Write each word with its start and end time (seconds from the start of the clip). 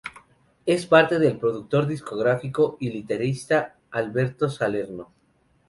Es 0.65 0.87
padre 0.87 1.19
del 1.19 1.37
productor 1.37 1.85
discográfico 1.85 2.75
y 2.79 2.89
letrista 2.91 3.75
Alberto 3.91 4.49
Salerno. 4.49 5.11